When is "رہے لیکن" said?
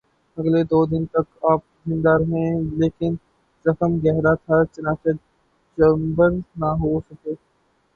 2.19-3.11